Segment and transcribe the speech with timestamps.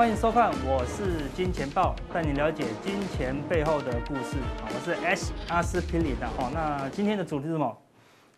[0.00, 4.38] 欢迎收看，我是金钱豹，带你了解金钱背后的故事。
[4.62, 6.50] 我是 S 阿斯匹林的哈。
[6.54, 7.78] 那今天的主题是什么？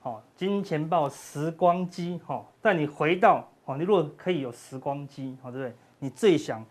[0.01, 5.77] 好，金钱豹时光机哈，带你回到哦，你如果可以有时光机，好对不对？
[6.01, 6.67] 你最想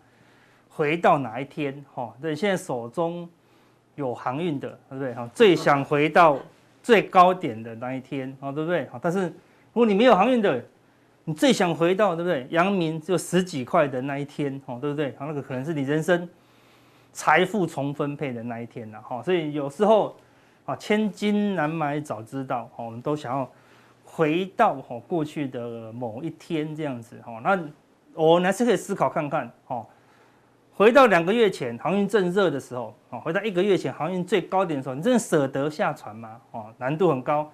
[0.68, 1.82] 回到哪一天？
[1.94, 3.26] 哈，对，现在手中
[3.94, 5.14] 有航运的，对不对？
[5.14, 6.38] 哈，最想回到
[6.82, 8.86] 最高点的那一天，好对不对？
[8.88, 9.32] 好，但是如
[9.72, 10.62] 果你没有航运的，
[11.24, 12.46] 你最想回到，对不对？
[12.50, 15.14] 阳明只有十几块的那一天，哦，对不对？
[15.16, 16.28] 好，那个可能是你人生
[17.12, 19.22] 财富重分配的那一天了，哈。
[19.22, 20.16] 所以有时候
[20.64, 23.48] 啊，千金难买早知道，哦，我们都想要
[24.04, 27.40] 回到哦过去的某一天这样子，哈。
[27.44, 27.58] 那
[28.14, 29.86] 我们还是可以思考看看，哦，
[30.74, 36.40] 回到两个月前航运正热的时候，哦，回到一个月前航运最高点的时候，你真的舍得下船吗？
[36.50, 37.48] 哦，难度很高。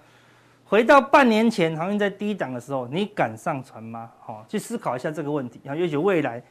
[0.69, 4.11] 回到半年前航运在低档的时候，你敢上船吗？
[4.21, 5.59] 好，去思考一下这个问题。
[5.67, 6.43] 啊，也许未来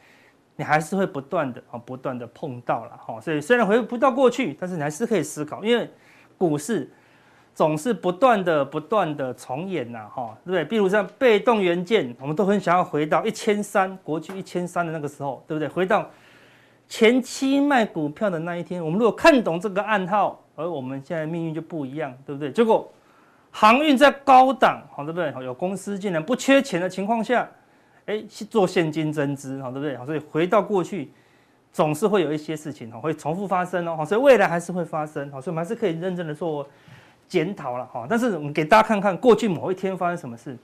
[0.55, 3.21] 你还是会不断的啊，不断的碰到了哈。
[3.21, 5.87] 所以虽然回不到过去，但是你还是可以思考，因为
[6.35, 6.91] 股市
[7.53, 10.65] 总是不断的、不断的重演呐，哈，对不对？
[10.65, 15.67] 比如像被动元件，我们都很想要回到一千三，国巨一千三的那个时候，对不对？
[15.67, 16.09] 回到
[16.87, 22.51] 前期卖股票的那一天，我们如果看懂这个暗号，而我们现在命运就不一样，对不对？
[22.51, 22.91] 结果。
[23.59, 25.33] 航运在高档，好对不对？
[25.43, 27.49] 有公司竟然不缺钱的情况下，
[28.05, 29.97] 哎，做现金增资，好对不对？
[29.97, 31.11] 好，所以回到过去，
[31.73, 36.67] 总是会有一些事情哈，会重复发生哦，好，所以未来还是会发生，好，所以我们还是可以认真的做
[37.27, 38.05] 检讨了哈。
[38.07, 40.55] 但是我们给大家看看过去某一天发生什么事，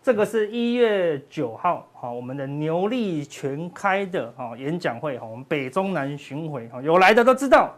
[0.00, 7.74] 这个是一月九号，好，我们的牛力全开的哈演讲会哈，我们北中南巡回哈，有来的都知道。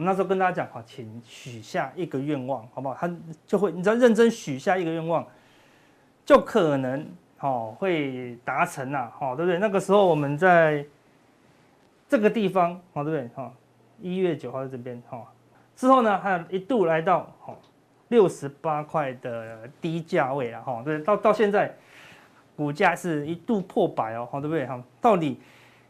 [0.00, 2.94] 我们那时候跟大家讲哈，请许下一个愿望，好不好？
[2.98, 3.14] 他
[3.46, 5.22] 就会，你只要认真许下一个愿望，
[6.24, 7.06] 就可能
[7.40, 9.58] 哦会达成呐，好对不对？
[9.58, 10.82] 那个时候我们在
[12.08, 13.28] 这个地方，好对不对？
[13.34, 13.52] 哈，
[14.00, 15.22] 一月九号在这边哈，
[15.76, 17.54] 之后呢还有一度来到哈
[18.08, 21.76] 六十八块的低价位啊，哈对，到到现在
[22.56, 24.66] 股价是一度破百哦，好对不对？
[24.66, 25.38] 哈，到底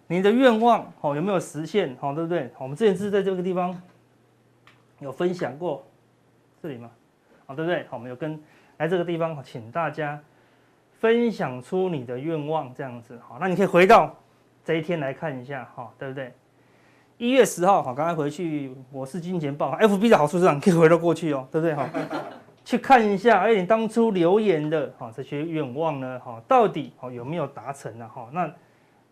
[0.08, 1.96] 你的愿望哦有没有实现？
[2.00, 2.50] 好对不对？
[2.58, 3.80] 我们之前是在这个地方。
[5.00, 5.84] 有分享过
[6.62, 6.90] 这里吗？
[7.46, 7.84] 好，对不对？
[7.88, 8.40] 好，我们有跟
[8.76, 10.20] 来这个地方，请大家
[11.00, 13.18] 分享出你的愿望，这样子。
[13.26, 14.14] 好，那你可以回到
[14.64, 16.32] 这一天来看一下，哈，对不对？
[17.18, 21.74] 一月十号，好，刚才回去，我是金钱豹，FB 的好处是，你可以回到过去哦，对不对？
[21.74, 21.88] 哈，
[22.64, 28.08] 去看一下，哎，你当初留言的，哈，这些愿望呢，哈，到底好有没有达成呢？
[28.08, 28.50] 哈，那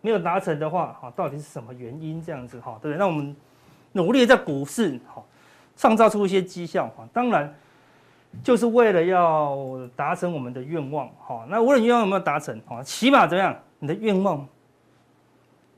[0.01, 2.21] 没有达成的话，哈，到底是什么原因？
[2.21, 2.97] 这样子，哈，对不对？
[2.97, 3.35] 那我们
[3.91, 5.21] 努力在股市，哈。
[5.79, 7.55] 创造出一些绩效哈，当然
[8.43, 11.45] 就是为了要达成我们的愿望哈。
[11.47, 14.45] 那无论愿望有没有达成哈，起码怎么样，你的愿望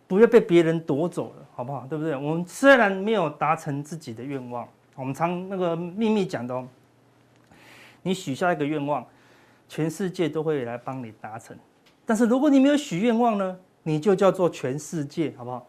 [0.07, 1.85] 不要被别人夺走了，好不好？
[1.87, 2.15] 对不对？
[2.15, 6.67] 我们虽然没有达成自己的愿望，我们常那个秘密讲的哦，
[8.01, 9.05] 你许下一个愿望，
[9.69, 11.55] 全世界都会来帮你达成。
[12.07, 15.67] 但是如果你没有许愿望呢，你就叫做全世界，好不好？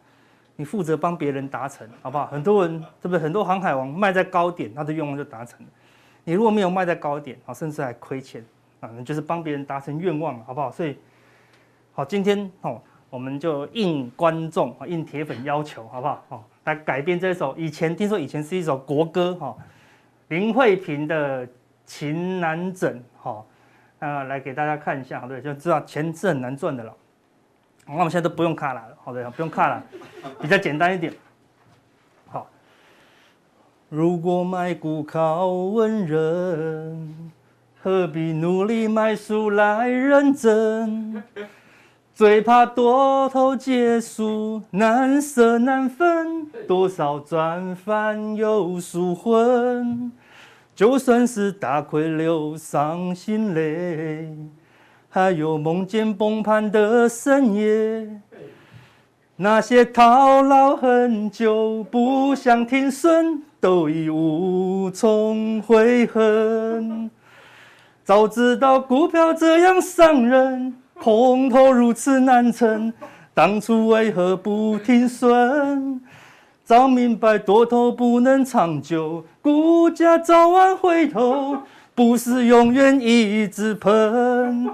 [0.57, 2.27] 你负责帮别人达成，好不好？
[2.27, 3.19] 很多人，对不对？
[3.19, 5.67] 很多航海王卖在高点，他的愿望就达成了。
[6.25, 8.45] 你如果没有卖在高点，啊，甚至还亏钱，
[8.81, 10.71] 啊，那就是帮别人达成愿望，好不好？
[10.71, 10.97] 所以，
[11.93, 12.81] 好，今天哦，
[13.11, 16.25] 我们就应观众啊，应铁粉要求，好不好？
[16.29, 19.57] 哦，来改编这首，以前听说以前是一首国歌，哈，
[20.29, 21.47] 林慧萍的
[21.85, 23.45] 《情难枕》，哈，
[23.99, 26.95] 啊，来给大家看一下，好对，就知道钱是很难赚的了。
[27.87, 29.83] 那我们现在都不用看了，好的，不用看了，
[30.41, 31.13] 比较简单一点。
[32.31, 32.49] 好，
[33.89, 37.33] 如果卖股靠文人，
[37.83, 41.23] 何必努力卖书来认真？
[42.15, 50.13] 最怕多头结束，难舍难分，多少赚翻又输昏，
[50.75, 54.37] 就算是大亏流伤心泪。
[55.15, 58.09] 还有梦见崩盘的深夜，
[59.37, 67.11] 那些套牢很久不想停损，都已无从悔恨。
[68.03, 72.91] 早知道股票这样伤人，空头如此难撑，
[73.35, 76.01] 当初为何不停损？
[76.65, 81.59] 早明白多头不能长久，股价早晚回头，
[81.95, 84.71] 不是永远一直喷。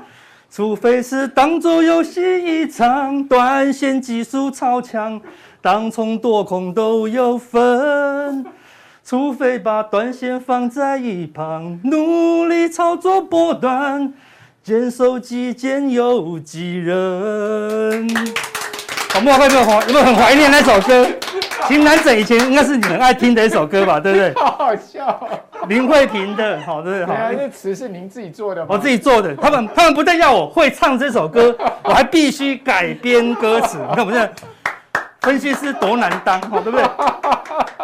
[0.51, 5.21] 除非是当作游戏一场，短线技术超强，
[5.61, 8.45] 当冲多空都有分。
[9.05, 14.13] 除非把短线放在一旁，努力操作波段，
[14.63, 18.09] 坚守己见有几人？
[19.15, 21.05] 我们有没有怀有没有很怀念那首歌？
[21.69, 24.35] 《情难枕》以前应该是你很爱听的一首歌吧，对不对？
[24.35, 25.31] 好好笑。
[25.69, 27.07] 林慧萍的，好，对不对？
[27.07, 28.69] 对啊，那词是您自己做的吗？
[28.71, 29.35] 我自己做的。
[29.37, 31.55] 他们 他们不但要我会唱这首歌，
[31.85, 33.79] 我还必须改编歌词。
[33.91, 34.33] 你看我们现在
[35.21, 36.85] 分析师多难当，好，对不对？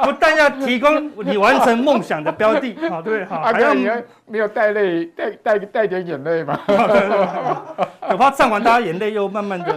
[0.04, 3.24] 不但要提供你完成梦想的标的， 好，对不对？
[3.24, 3.88] 好，还要你
[4.26, 6.60] 没有带泪，带带带点眼泪吧？
[6.66, 9.74] 我怕唱完大家眼泪又慢慢的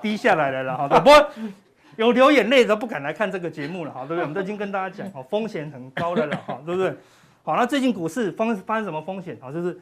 [0.00, 0.98] 滴下来了，好的。
[1.00, 1.28] 不过
[1.96, 4.22] 有流眼泪都不敢来看这个节目了，哈，对不对？
[4.22, 6.94] 我们都已经跟大家讲，哦，风险很高的了，哈，对不对？
[7.42, 9.36] 好，那最近股市风发生什么风险？
[9.40, 9.78] 啊，就是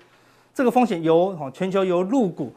[0.55, 2.55] 这个风险由全球由陆股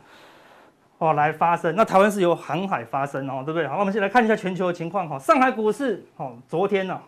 [1.00, 3.68] 哦来发生，那台湾是由航海发生，哦，对不对？
[3.68, 7.00] 好，我们先来看一下全球的情况，哈，上海股市哦，昨天呢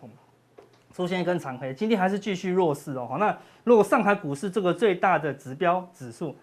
[0.94, 6.36] 出现一根长黑，今天还是继续弱势哦，那如果上海股市这个最大的指标指数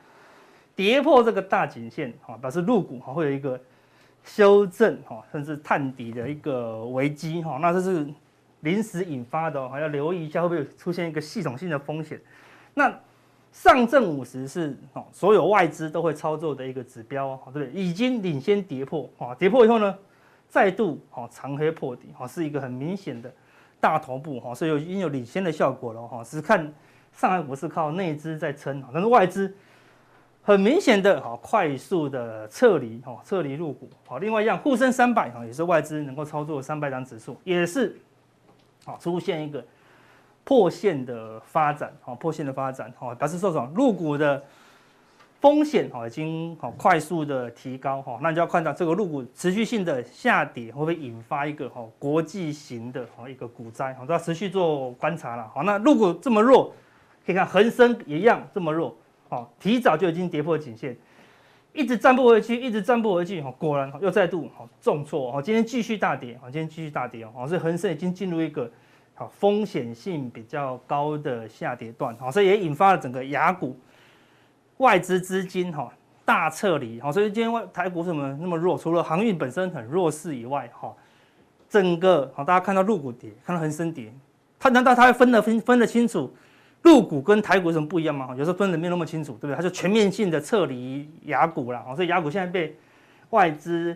[0.76, 3.60] 跌破这个大颈线，哈，表示陆股哈会有一个。
[4.24, 8.06] 修正哈，甚至探底的一个危机哈，那这是
[8.62, 12.20] 临时引发的哦，还要留意一下会不会出现一个系统性的风险。
[12.74, 12.94] 那
[13.52, 17.70] 上证五十是哦，所有外资都会操作的一个指标，对不对？
[17.72, 19.96] 已经领先跌破啊，跌破以后呢，
[20.48, 23.32] 再度哦长黑破底，哈，是一个很明显的
[23.80, 26.24] 大头部哈，所以有已经有领先的效果了哈。
[26.24, 26.74] 只是看
[27.12, 29.54] 上海股市靠内资在撑，但是外资。
[30.44, 34.18] 很明显的哈，快速的撤离哈，撤离入股好。
[34.18, 37.96] 另外一样，沪深三百哈，也是外资能够操作三百档指数，也是
[38.86, 39.64] 好出现一个
[40.44, 43.72] 破线的发展哈，破线的发展哈，表示说什么？
[43.76, 44.44] 入股的
[45.40, 55.50] 风险哈已经好快速的提高哈，那你就要看到这个入股持续性的下跌会不会引发一个哈国际型的哈一个股灾，好都要持续做观察了。
[55.54, 56.74] 好，那入股这么弱，
[57.26, 58.96] 可以看恒生也一样这么弱。
[59.30, 60.98] 好，提早就已经跌破颈线，
[61.74, 63.42] 一直站不回去，一直站不回去。
[63.42, 64.50] 哈，果然又再度
[64.82, 65.32] 重挫。
[65.32, 66.38] 哈，今天继续大跌。
[66.38, 67.24] 哈，今天继续大跌。
[67.34, 68.70] 哦，所以恒生已经进入一个
[69.14, 72.16] 好风险性比较高的下跌段。
[72.18, 73.80] 好，所以也引发了整个雅股
[74.78, 75.92] 外资资金哈
[76.26, 77.00] 大撤离。
[77.00, 78.78] 好，所以今天外台股怎么那么弱？
[78.78, 80.94] 除了航运本身很弱势以外，哈，
[81.70, 84.14] 整个好大家看到陆股跌，看到恒生跌，
[84.60, 86.34] 它难道它会分得分分得清楚？
[86.84, 88.30] 陆股跟台股有什么不一样吗？
[88.36, 89.56] 有时候分的没那么清楚，对不对？
[89.56, 92.76] 它就全面性的撤离雅股了，所以雅股现在被
[93.30, 93.96] 外资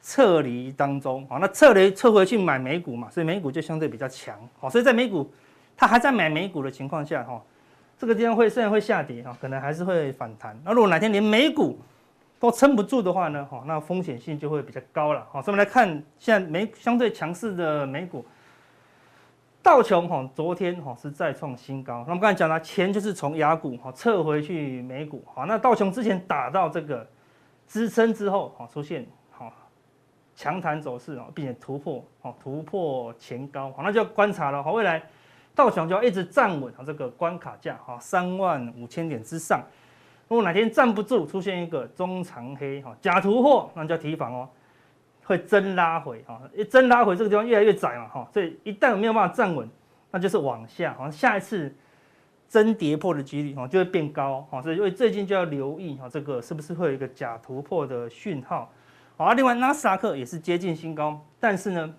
[0.00, 4.38] 撤离当中，那撤离撤回去买美股嘛，所以美股就相对比较强，
[4.70, 5.28] 所以在美股
[5.76, 7.42] 它还在买美股的情况下，哈，
[7.98, 10.56] 这个地方会虽然会下跌，可能还是会反弹。
[10.64, 11.80] 那如果哪天连美股
[12.38, 15.88] 都撑不住的话呢，那风险性就会比较高了，好，所以我们来看
[16.18, 18.24] 现在美相对强势的美股。
[19.62, 22.02] 道琼哈，昨天哈是再创新高。
[22.06, 25.22] 那我们刚才讲了，钱就是从亚股哈撤回去美股。
[25.34, 27.06] 好，那道琼之前打到这个
[27.66, 29.52] 支撑之后，哈出现好
[30.34, 33.70] 强弹走势哦，并且突破哦突破前高。
[33.72, 34.62] 好，那就要观察了。
[34.62, 35.02] 好，未来
[35.54, 39.62] 道琼就要一直站稳啊这个关卡价哈三万五千点之上。
[40.26, 44.48] 如果哪天站不住，出现一个中长黑哈假突破，那就要提防哦。
[45.30, 49.70] 会真拉回啊，一真拉回这个地方越来越窄嘛哈，所以一旦没有办法站稳，
[50.10, 51.72] 那就是往下，好像下一次
[52.48, 58.72] 真跌破的几率哈就会变高哈，所以因为最近就要留意哈，这个是不是会有一个假突破的讯号？
[59.16, 61.94] 好，另外纳斯达克也是接近新高，但是呢，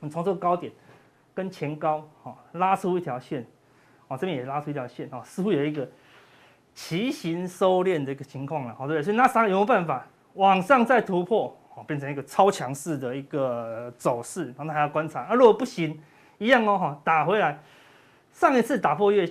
[0.00, 0.72] 你从这个高点
[1.34, 3.46] 跟前高哈拉出一条线，
[4.08, 5.86] 啊这边也拉出一条线啊，似乎有一个
[6.74, 11.54] 旗形收敛的一个情况了，好对，所以纳斯达克有没有办法往上再突破？
[11.76, 15.20] 哦，变成一个超强势的一个走势，然后还要观察。
[15.24, 16.00] 啊，如果不行，
[16.38, 17.58] 一样哦，哈，打回来。
[18.32, 19.30] 上一次打破月，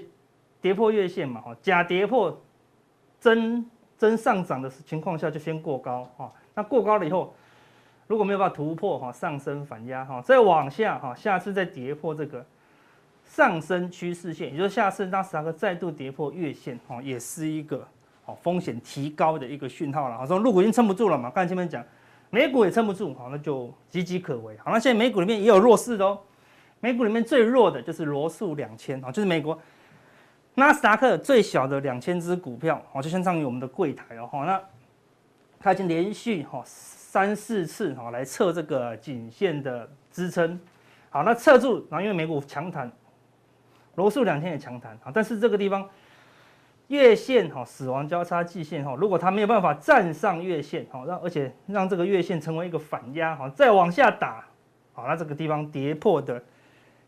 [0.61, 2.39] 跌破月线嘛，哈，假跌破
[3.19, 3.65] 真
[3.97, 6.31] 真上涨的情况下，就先过高，哈。
[6.53, 7.33] 那过高了以后，
[8.05, 12.45] 如果没有办法突破，哈，上升反压，哈，再往下，哈，下次再跌破这个
[13.25, 17.87] 上升趋势线，也就是下次纳斯达克再度跌破月线，哈，也是一个
[18.23, 20.15] 好风险提高的一个讯号了。
[20.15, 21.83] 好，说陆股已经撑不住了嘛，刚才前面讲。
[22.29, 24.57] 美股也撑不住，好，那就岌岌可危。
[24.57, 26.19] 好，那现在美股里面也有弱势的哦。
[26.81, 29.57] 美股里面最弱的就是罗素两千，啊，就是美国
[30.55, 34.29] 纳斯达克最小的两千只股票，哦，就相当于我们的柜台哦。
[34.45, 34.61] 那
[35.59, 40.59] 它已经连续哈三四次哈来测这个颈线的支撑，
[41.09, 42.91] 好，那测住，然后因为美股强弹，
[43.95, 45.87] 罗素两千也强弹，啊，但是这个地方。
[46.87, 54.45] 月线哈死亡交叉季线哈，如果它没有办法站上月线哈，让而且让这个月线成为一个反压哈，再往下打，
[54.93, 56.41] 好，那这个地方跌破的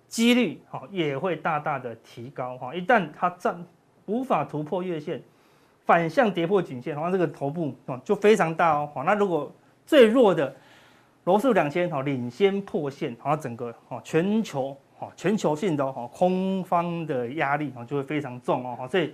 [0.08, 2.74] 几率哈也会大大的提高哈。
[2.74, 3.64] 一旦它站
[4.08, 5.22] 无法突破月线，
[5.86, 8.90] 反向跌破颈线，然后这个头部啊就非常大哦。
[8.96, 9.54] 好，那如果
[9.86, 10.56] 最弱的
[11.26, 19.14] 罗素两千哈领先破线，然后整个哦全球哦全球性的哦空方的压力哦就会非常重哦，所以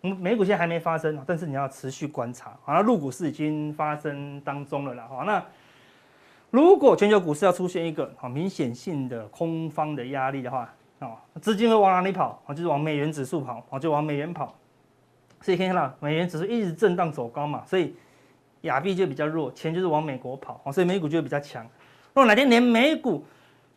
[0.00, 2.56] 美股现在还没发生，但是你要持续观察。
[2.64, 5.06] 好，那入股市已经发生当中了啦。
[5.08, 5.44] 好，那
[6.50, 12.42] 如果全球股市要出现一个好明显性的空方的压力的话，哦，资金会往哪里跑？
[12.46, 14.54] 哦，就是往美元指数跑，哦，就往美元跑。
[15.40, 17.94] 所以可以看到美元指数一直震荡走高嘛，所以。
[18.62, 21.62] 亚币就比较弱，钱就是往美国跑，所以美股就会比较强。
[21.62, 23.24] 如果哪天连美股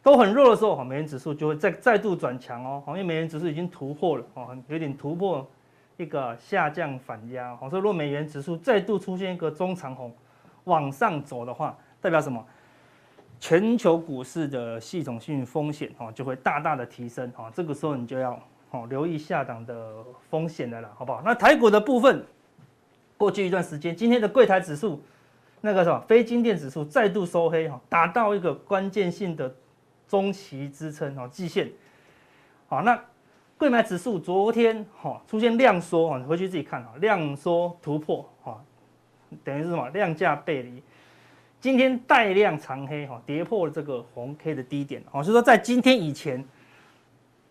[0.02, 5.48] 都很弱的时候，美元指数就会再再度转强哦，因为美元指数已经突破了哦，有点突破
[6.00, 10.16] 一个下降反压，所以如果美元指数再度出现一个中长红
[10.64, 12.44] 往上走的话，代表什么？
[13.38, 18.42] 全球股市的系统性风险哦就会大大的提升哦，这个时候你就要
[18.72, 19.94] 哦留意下档的
[20.30, 21.22] 风险的了，好不好？
[21.26, 22.26] 那台股的部分。
[23.18, 25.04] 过去一段时间，今天的柜台指数，
[25.60, 29.54] 那个什么非金电指数再度收黑哈，达到一个关键性的
[30.08, 31.70] 中期支撑哦，季线。
[32.70, 32.98] 好，那
[33.60, 38.58] 柜买指数昨天哈出现量缩哈，你回去自己看哈，量缩突破哈，
[39.44, 40.82] 等于是什么量价背离。
[41.60, 46.42] 今天带量长黑哈，跌破了这个红 K 的低点哦，所以说在今天以前，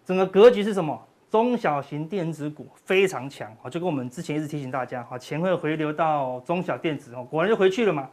[0.06, 0.98] 整个格局是什么？
[1.30, 8.08] 中小型电子股非常强啊，就跟我们之前一直提醒大家哈，钱会回流到中小电子哦，果然就回去了嘛，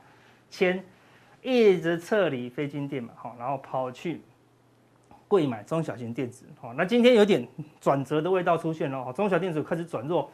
[0.49, 0.83] 钱
[1.41, 4.21] 一直撤离非金电嘛，然后跑去
[5.27, 7.47] 柜买中小型电子，好那今天有点
[7.79, 10.29] 转折的味道出现了，中小电子开始转弱，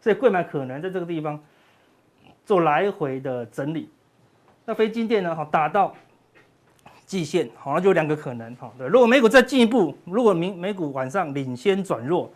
[0.00, 1.38] 所以贵买可能在这个地方
[2.44, 3.88] 做来回的整理，
[4.64, 5.94] 那非金电呢，好，打到。
[7.04, 8.68] 季线好，那就两个可能哈。
[8.76, 12.28] 对，如果美股再进一步，如果明美股晚上领先转弱，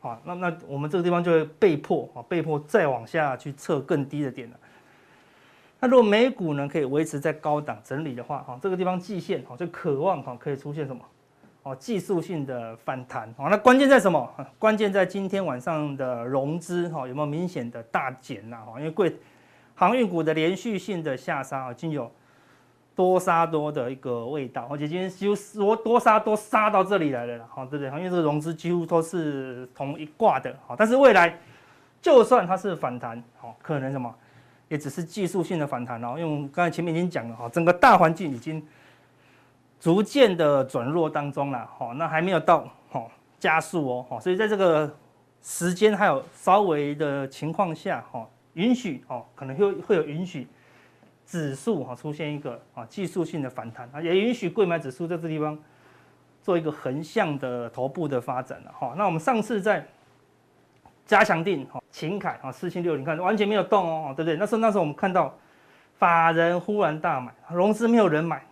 [0.00, 4.56] 好，那那我们这个地方就会被迫啊，被迫再往下去测更低的点了。
[5.78, 11.00] 那如果美股呢可以维持在高档整理的话，哈，这个地方季线哈就渴望哈可以出现什么？
[11.62, 13.32] 哦，技术性的反弹。
[13.36, 14.28] 好，那关键在什么？
[14.58, 18.58] 关键在今天晚上的融资哈有没有明显的大减呐？
[18.66, 19.14] 哈，因为贵
[19.74, 22.10] 航运股的连续性的下杀啊，已经有。
[22.92, 27.88] 多杀多的一个味道，而且今天就说多杀多杀到这里来了，好，对不对？
[27.98, 31.34] 因为这个融资几乎都是同一挂的，好，但是未来
[32.02, 34.14] 就算它是反弹，好，可能什么，
[34.68, 38.62] 也只是技术性的反弹哦，因为我们刚才前面已经讲了，哈，整个大环境已经
[39.80, 44.94] 逐渐的转弱当中了，好，那还没有到好加速哦，好，所以在这个
[45.42, 50.46] 时间还有稍微的情况下，哈，允许哦，可能会会有允许。
[51.26, 55.56] 指数哈出现一个啊技术性的反弹，也允许柜买指数在这地方
[56.42, 58.94] 做一个横向的头部的发展了哈。
[58.98, 59.86] 那我们上次在
[61.06, 64.36] 加强定哈勤凯啊四千六你看完全没有动哦，对不对？
[64.38, 65.32] 那时候那时候我们看到
[65.98, 68.44] 法人忽然大买，融资没有人买，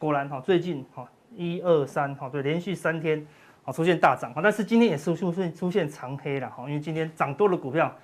[0.00, 3.24] 果然哈最近哈一二三哈对连续三天
[3.64, 7.94] 啊出现大涨，但是今天也是出现出现长黑了哈，因为今天涨多的股票。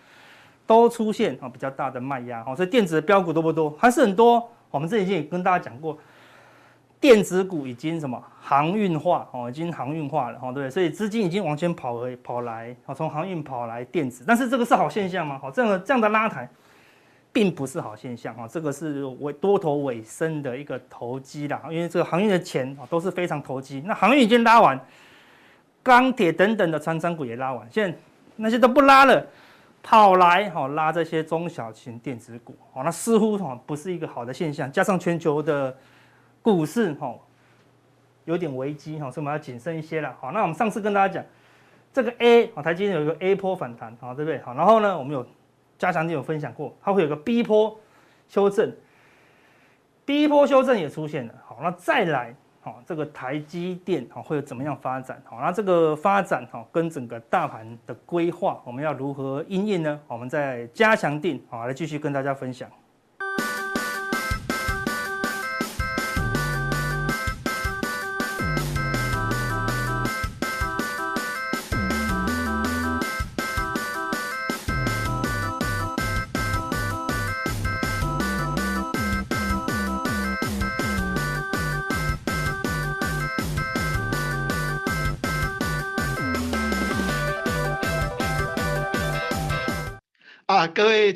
[0.68, 3.70] 都出现啊比较大的卖压哈，所以电子的标股多不多？
[3.78, 4.50] 还是很多。
[4.68, 5.96] 我们这已经也跟大家讲过，
[7.00, 10.68] 电子股已经什么航运化哦，已经航运化了，哈对？
[10.68, 14.24] 所以资金已经往前跑回跑来，从航运跑来电子。
[14.26, 15.38] 但是这个是好现象吗？
[15.40, 16.50] 好，这样的这样的拉抬，
[17.36, 18.48] 并不是好现象啊。
[18.48, 23.82] 这个是尾多头尾声的一个投机啦，因为这个航运的钱啊都是非常投机。
[23.84, 24.80] 那航运已经拉完，
[25.82, 27.98] 钢铁等等的穿山股也拉完，现在
[28.36, 29.26] 那些都不拉了。
[29.82, 34.72] 跑来哈拉这些中小型电子股，哦，那似乎哈不是一个好的现象。
[34.72, 35.76] 加上全球的
[36.40, 37.14] 股市哈
[38.24, 40.12] 有点危机哈，所以我们要谨慎一些了。
[40.18, 41.24] 好，那我们上次跟大家讲
[41.92, 44.40] 这个 A 啊，台积电有一个 A 波反弹，好对不对？
[44.40, 45.24] 好，然后呢，我们有
[45.78, 47.78] 加强店有分享过，它会有个 B 波
[48.28, 48.72] 修正
[50.04, 51.34] ，B 波修正也出现了。
[51.44, 52.34] 好，那再来。
[52.60, 55.22] 好，这个台积电好会有怎么样发展？
[55.24, 60.00] 好，那这个发展哈跟整个大盘的规划，我们要如何应验呢？
[60.08, 62.68] 我们在加强店好来继续跟大家分享。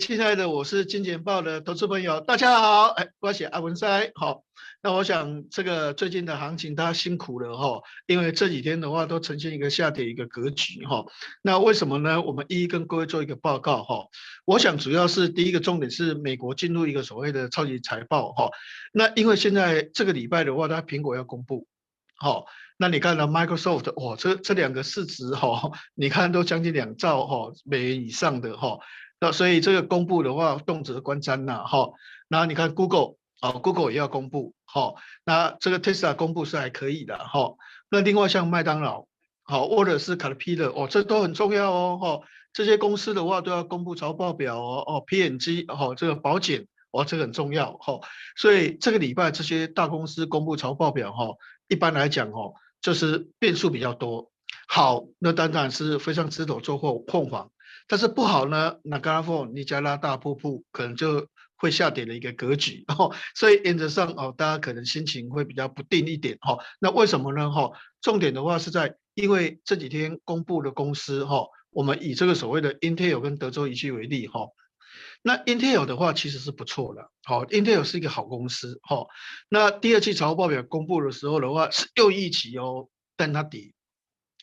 [0.01, 4.45] 亲爱的，我是金钱豹的投资朋友，大家好，哎，我是阿文师，好，
[4.83, 11.05] 那我想这个最近的行情大家辛苦了哈，因为这几天的话都呈现一个下跌一个格局哈。
[11.43, 12.23] 那为什么呢？
[12.23, 14.07] 我们一一跟各位做一个报告哈。
[14.47, 18.49] 我想主要是第一个重点是美国进入一个所谓的超级财报哈。
[18.95, 21.67] 那因为现在这个礼拜的话，它苹果要公布，
[22.17, 22.47] 好，
[22.79, 28.79] 那你看到 Microsoft 哇，这这两个市值哈，你看都将近两兆哈美元以上的哈。
[29.21, 31.91] 那所以这个公布的话，动辄观瞻呐哈。
[32.29, 33.17] 然后你看 Google。
[33.43, 37.55] 好，Google 也要公布，好，那这个 Tesla 公布是还可以的，哈。
[37.89, 39.07] 那另外像麦当劳，
[39.45, 42.21] 好，或者是 c a t e r p i l l 哦，这都很重要哦，哈。
[42.53, 48.01] 这些公司的话都要公布财报表哦，哦，P&G，哦，这个保险，哦，这个很重要，哈。
[48.37, 51.29] 所以这个礼拜这些大公司公布财报表，哈，
[51.67, 54.31] 一般来讲，哈，就是变数比较多。
[54.69, 57.51] 好，那当然是非常值得做货控防，
[57.91, 61.29] 但是不好呢，那刚刚说尼加拉大瀑布可能就。
[61.63, 66.57] 会下跌的一个格局 哦，所以原则上哦，大家可能心情会比较不定一点哈。
[66.81, 67.51] 那为什么呢？
[67.51, 74.49] 哈，重点的话是在因为这几天公布的公司哈，我们以这个所谓的 Intel 跟德州仪器为例哈。
[75.21, 79.05] 那 Intel 的话其实是不错的，好，Intel 是一个好公司哈。
[79.51, 83.75] 那第二季财务报表公布的时候的话是又一起哦，但它跌，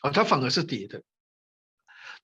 [0.04, 1.02] 哦，它反而是跌的。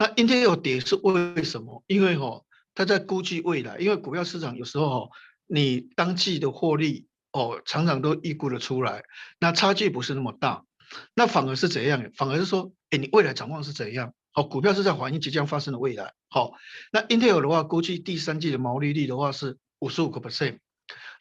[0.04, 1.82] 那 Intel 跌是为什么？
[1.88, 2.44] 因为哈。
[2.76, 5.12] 他在估计未来，因为股票市场有时候
[5.46, 9.04] 你当季的获利哦，常常都预估的出来，
[9.40, 10.66] 那差距不是那么大，
[11.14, 12.10] 那反而是怎样？
[12.16, 14.16] 反而是说，哎，你未来展望是怎样？
[14.34, 16.16] 哦，股票是在反映即将发生的未来。
[16.30, 16.54] 好，
[16.92, 20.58] 那 Intel 的话，估计第三季的毛利率的话是五十五个 percent，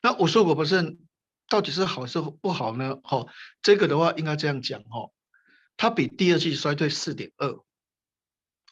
[0.03, 0.97] 那五十五个 percent
[1.51, 2.97] 到底是好是不好呢？
[3.05, 3.27] 好，
[3.61, 5.11] 这个的话应该这样讲哈，
[5.77, 7.59] 它比第二季衰退四点二。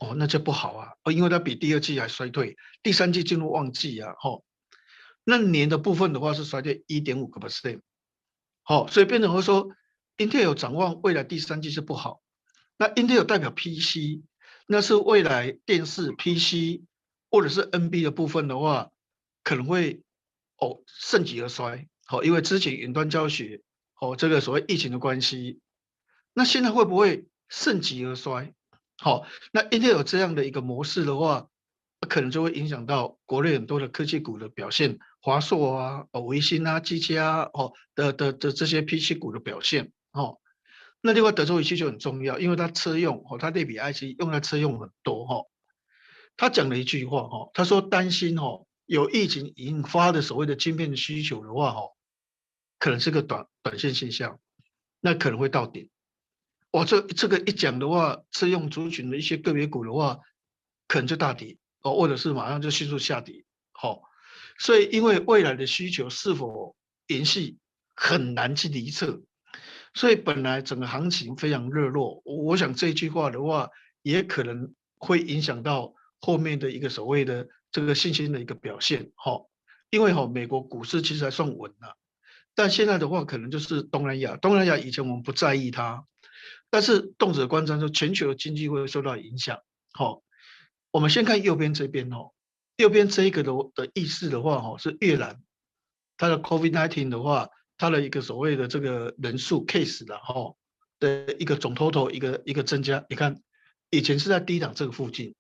[0.00, 0.92] 哦，那就不好啊！
[1.04, 4.42] 哦，因为它比第二季还衰退，第三季进入旺季啊，吼、哦。
[5.24, 7.82] 那年的部分的话是衰退一点五个 percent，
[8.62, 9.68] 好，所以变成会说
[10.16, 12.22] ，Intel 展望未来第三季是不好。
[12.78, 14.22] 那 Intel 代表 PC，
[14.66, 16.82] 那是未来电视 PC
[17.30, 18.90] 或者是 NB 的部分的话，
[19.44, 20.00] 可能会
[20.56, 23.60] 哦盛极而衰，好、哦，因为之前云端教学，
[24.00, 25.60] 哦，这个所谓疫情的关系，
[26.32, 28.54] 那现在会不会盛极而衰？
[29.00, 31.48] 好，那一定有这样的一个模式的话，
[32.06, 40.38] 可能就会影响到国内很多的科技股的表现，华硕啊、哦、微星啊、技嘉哦的的的这些 PC 股的表现哦。
[41.00, 45.46] 那另外德州仪器就很重要，因为它车用哦，它类比 IC 用在车用很多哈。
[46.36, 51.80] 他讲了一句话哈，他说担心哈有疫情引发的所谓的晶片需求的话哈，
[52.78, 54.38] 可能是个短短线现象，
[55.00, 55.88] 那可能会到顶。
[56.72, 60.20] 我这这个一讲的话，车用族群的一些个别股的话，
[60.86, 63.44] 可能就大跌哦，或者是马上就迅速下跌。
[63.72, 64.02] 好，
[64.58, 66.76] 所以因为未来的需求是否
[67.08, 67.56] 延续
[67.96, 69.20] 很难去预测，
[69.94, 72.22] 所以本来整个行情非常热络。
[72.24, 73.70] 我想这句话的话，
[74.02, 79.10] 也可能会影响到后面的一个所谓的这个信心的一个表现。
[79.16, 79.40] 哈，
[79.90, 81.96] 因为哈美国股市其实还算稳了，
[82.54, 86.04] 但现在的话可能就是东南亚，东南亚以前我们不在意它。
[86.70, 89.60] 但是动辄观瞻说，全球的经济会受到影响。
[89.92, 90.22] 好，
[90.92, 92.30] 我们先看右边这边哦，
[92.76, 95.42] 右边这一个的的意思的话，哈，是越南，
[96.16, 100.54] 它的 COVID-19 的话，它的一个所谓的这个人数 case 的哈
[101.00, 103.04] 的一个总 total 一个一个增加。
[103.08, 103.42] 你看，
[103.90, 105.34] 以前是在低档这个附近，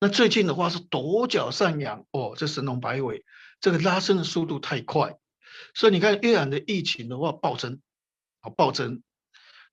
[0.00, 3.26] 那最近的话是陡脚上扬哦，这神龙摆尾，
[3.60, 5.18] 这个拉升的速度太快，
[5.74, 7.82] 所以你看越南的疫情的话暴增，
[8.40, 9.02] 啊暴增。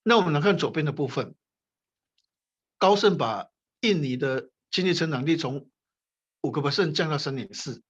[0.04, 1.34] 那我们来看左边的部分，
[2.78, 3.48] 高盛把
[3.80, 5.70] 印尼的经济成长率从
[6.42, 7.82] 五个 percent 降到三点四，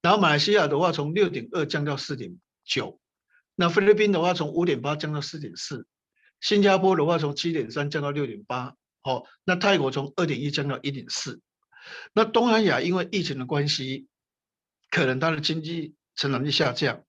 [0.00, 2.98] 然后马来西亚的话从六点二降到四点九，
[3.54, 5.86] 那菲律宾的话从五点八降到四点四，
[6.40, 11.42] 新加坡的话从七点三降到六点八，好，那泰国从二点一降到一点四，
[12.14, 14.08] 那东南亚因为疫情的关系，
[14.90, 17.04] 可能它的经济成长率下降。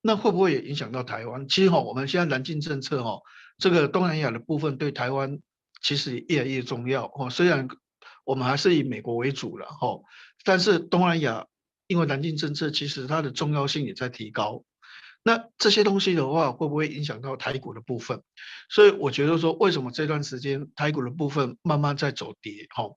[0.00, 1.48] 那会不会也影响到台湾？
[1.48, 3.20] 其实哈，我们现在南进政策哈，
[3.58, 5.40] 这个东南亚的部分对台湾
[5.82, 7.28] 其实也越来越重要哈。
[7.30, 7.68] 虽然
[8.24, 10.00] 我们还是以美国为主了哈，
[10.44, 11.46] 但是东南亚
[11.88, 14.64] 因为南进政策，其实它的重要性也在提高。
[15.24, 18.22] 那这些东西的话，会不会影响到台股的部分？
[18.70, 22.94] 所以我觉得说，为什么这段时间台股的部分慢慢在走跌哈，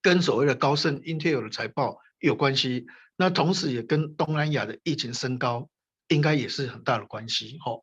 [0.00, 2.86] 跟所谓的高盛、Intel 的财报有关系。
[3.16, 5.68] 那同时也跟东南亚的疫情升高。
[6.08, 7.82] 应该也是很大的关系哈，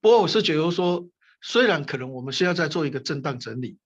[0.00, 1.08] 不过我是觉得说，
[1.40, 3.78] 虽然可能我们现在在做一个震荡整理，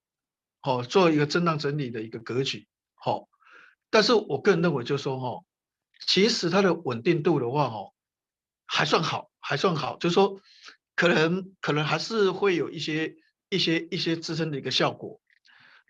[0.61, 3.29] 好，做一个震荡整理的一个格局，好，
[3.91, 5.45] 但是我个人认为就是说哈，
[6.07, 7.93] 其实它的稳定度的话哈，
[8.67, 10.41] 还算好，还算好，就是说
[10.95, 13.15] 可能可能还是会有一些
[13.51, 15.21] 一些一些支撑的一个效果。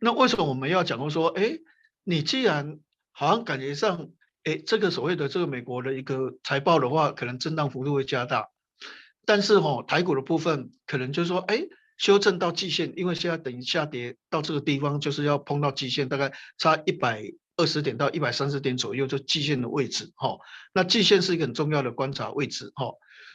[0.01, 1.59] 那为什么我们要讲说，哎，
[2.03, 2.81] 你既然
[3.12, 4.11] 好像感觉上，
[4.47, 8.49] 哎，这个所谓的这个美国的一个财报的话，可能震荡幅度会加大，
[9.25, 11.65] 但是哈、台股的部分可能就是说，哎，
[11.99, 17.25] 修正到季线，因为现在等于下跌到这个地方，就是要碰到季线，大概差一百
[17.57, 20.39] 二十点到一百三十点左右，就季线的位置哈、
[20.73, 22.93] 那季线是一个很重要的观察位置哈、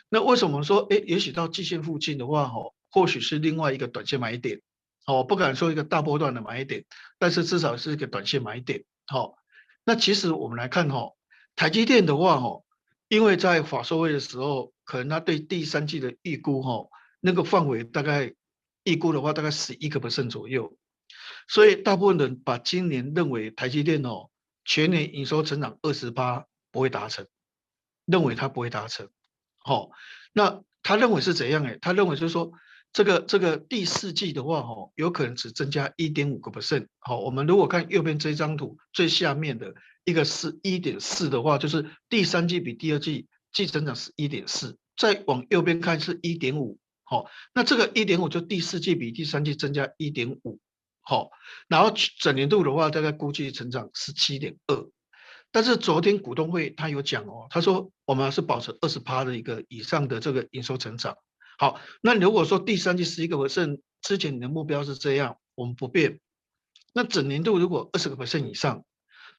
[0.09, 4.61] 那为什么说，哎，也许到季线附近的话，哈，或许是另外一个短线买点。
[5.07, 6.85] 哦，不敢说一个大波段的买点，
[7.17, 8.83] 但是至少是一个短线买点。
[9.07, 9.33] 好、
[9.83, 11.11] 那其实我们来看哈、
[11.55, 12.61] 台积电的话哈、
[13.07, 16.87] 因为在法说会的时候，可能他对第三季的预估哈、
[17.19, 18.33] 那个范围大概
[18.83, 20.77] 预估的话大概十一个百分点左右，
[21.47, 24.29] 所以大部分人把今年认为台积电哦
[24.65, 27.27] 全年营收成长二十八不会达成，
[28.05, 29.09] 认为它不会达成。
[29.57, 29.89] 好、
[30.33, 31.65] 那他认为是怎样？
[31.65, 32.51] 哎，他认为就是说。
[32.93, 36.87] 这个这个第四季的话，哦，有可能只增加一点五个 percent。
[36.99, 39.73] 好，我们如果看右边这张图最下面的
[40.03, 44.77] 一个是一点四的话，就是第三季比第二季季增长是一点四。
[44.97, 46.77] 再往右边看是一点五。
[47.03, 50.59] 好，那这个一点五就第四季比第三季增加一点五。
[50.99, 51.31] 好，
[51.67, 54.89] 然后整年度的话，大概估计成长十七点二。
[55.51, 61.15] 但是昨天股东会他有讲哦，他说我们是保持二十趴的一个以上的这个营收成长。
[61.61, 66.19] 好，那如果说第三季十一个百分之前你的目标是这样，我们不变。
[66.91, 68.83] 那整年度如果二十个百分以上，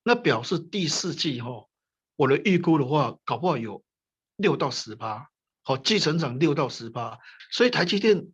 [0.04, 1.68] 那表示第四季哈、哦，
[2.14, 3.82] 我的预估的话，搞不好有
[4.36, 5.30] 六到十八，
[5.64, 7.18] 好，季成长六到十八。
[7.50, 8.28] 所以台积电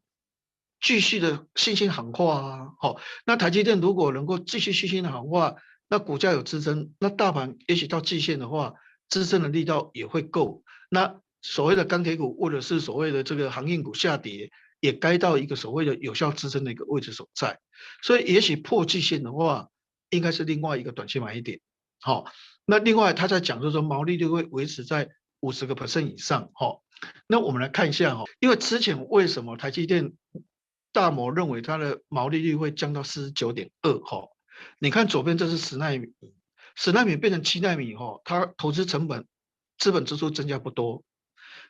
[0.82, 5.56] 继续的信心喊话啊，好，那台积电如果能够继续信心的喊话，
[5.88, 8.74] 那股价有支撑，那大盘也许到季线的话，
[9.08, 10.62] 支撑的力道也会够。
[10.90, 17.58] 那所谓的钢铁股或者是所谓的这个航运股下跌，也该到一个所谓的有效支撑的一个位置所在，
[18.02, 19.68] 所以也许破季线的话，
[20.10, 21.60] 应该是另外一个短期买点。
[22.00, 22.26] 好，
[22.64, 25.08] 那另外他在讲就是说毛利率会维持在
[25.40, 26.50] 五十个 percent 以上。
[26.54, 26.82] 好，
[27.26, 30.12] 那我们来看一下哈，因为之前为什么台积电
[30.92, 33.98] 大摩认为它的毛利率会降到四十九点二？
[34.00, 34.28] 哈，
[34.78, 36.08] 你看左边这是十纳米，
[36.76, 39.26] 十纳米变成七纳米以后，它投资成本、
[39.76, 41.02] 资本支出增加不多。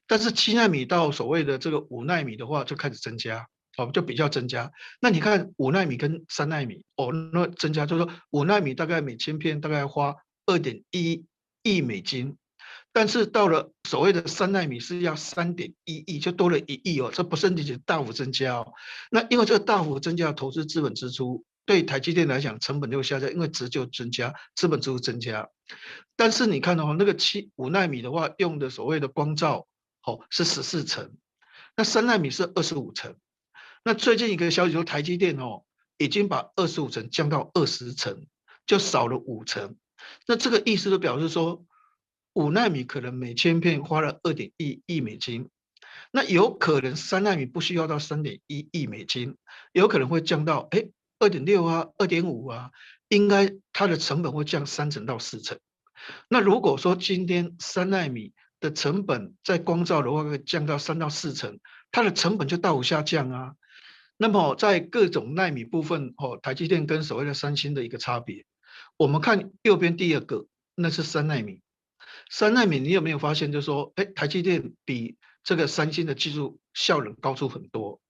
[0.09, 4.73] 但是七纳米到所谓的这个五纳米的话，就开始增加，哦，就比较增加。
[5.01, 10.17] 那你看五纳米跟三纳米，哦，那增加就是说五纳米大概每千片大概花
[10.47, 11.27] 二点一
[11.63, 12.39] 亿美金，
[12.91, 18.73] 但是到了所谓的三纳米是要三点一亿，就多了一亿哦，这不是你大幅增加哦。
[19.11, 25.51] 那因为这个大幅增加投资资本支出，对台积电来讲成本就下降，因为值就增加，资本支出增加。
[26.17, 29.67] 但是你看的话，那个七五纳米的话用的所谓的光罩。
[30.09, 31.13] 哦，是十四层，
[31.77, 33.17] 那三奈米是二十五层。
[33.85, 35.65] 那最近一个消息说，台积电哦，
[35.99, 38.27] 已经把二十五层降到二十层，
[38.67, 39.77] 就少了五层。
[40.27, 41.67] 那这个意思就表示说，
[42.33, 45.51] 五奈米可能每千片花了二点一亿美金，
[46.11, 49.37] 那有可能三奈米不需要到三点一亿美金，
[49.73, 52.71] 有可能会降到哎二点六啊，二点五啊，
[53.09, 55.59] 应该它的成本会降三成到四成。
[56.29, 61.59] 那如果说今天三奈米，的成本在光照的话会降到三到四成，
[61.91, 63.55] 它的成本就大幅下降啊。
[64.17, 68.45] 那么在各种纳米部分，哦，台积电跟所谓的三星的一个差别，
[68.97, 71.61] 我们看右边第二个，那是三纳米。
[72.31, 78.01] 三纳米你有没有发现，就是说，哎，台积电比这个三星的技术效能高出很多。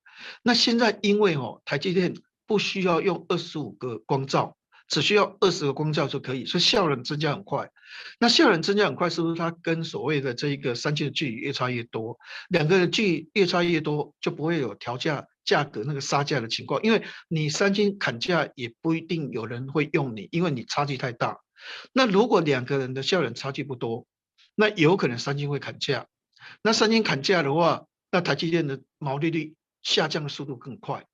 [0.42, 2.14] 那现在因为哦，台积电
[2.46, 4.56] 不需要用二十五个光照。
[4.88, 7.70] 只需要二十个光照就可以，所以效能增加很快。
[8.18, 12.18] 那效能增加很快，是不是它跟所谓的这一个三星的距离越差越多？
[12.48, 16.82] 两个的距离越差越多，就不会有调价价格那个杀价的情况。
[16.82, 21.38] 因为你三星砍价也不一定有人会用你，因为你差距太大。
[21.92, 24.06] 那如果两个人的效能差距不多，
[24.54, 26.06] 那有可能三星会砍价。
[26.62, 31.04] 那三星砍价的话，那台积电的毛利率下降的速度更快。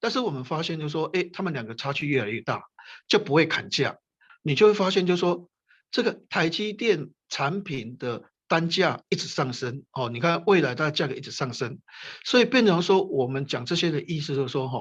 [0.00, 2.64] 但是我们发现就是说，哎，他们两个差距越来越大。
[3.08, 3.98] 就不会砍价，
[4.42, 5.48] 你就会发现，就是说
[5.96, 10.10] 这个台积电产品的单价一直上升哦。
[10.10, 11.78] 你看未来它的价格一直上升，
[12.22, 14.80] 所以变成说我们讲这些的意思就是说，哈，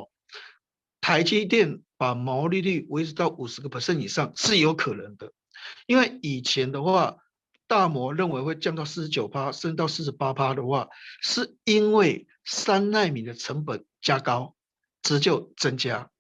[1.00, 5.32] 台积电把毛利率维持到五十个 percent 以上是有可能的，
[5.88, 7.16] 因为以前的话，
[7.66, 10.90] 大摩认为会降到四十九趴，升到四十八趴的话，
[11.22, 14.54] 是因为三奈米的成本加高，
[15.02, 16.12] 值就增加。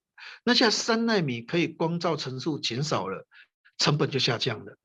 [0.46, 3.28] 那现在三奈米可以光照层数减少了，
[3.78, 4.78] 成本就下降了，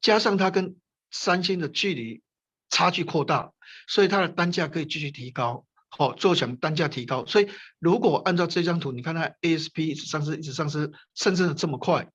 [0.00, 0.76] 加上它跟
[1.10, 2.22] 三星的距离
[2.70, 3.52] 差距扩大，
[3.86, 7.26] 所以它的单价可以继续提高，好，做强单价提高。
[7.26, 12.08] 所以如果按照这张图，你看它 ASP 一直上升，一直上升，甚至这么快，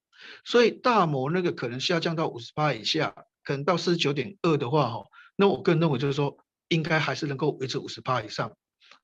[0.45, 6.37] 所以大摩那个可能下降到五十趴以下，可能到四十九点二的话，哈，那我个人认为就是说，
[6.69, 8.51] 应该还是能够维持五十趴以上，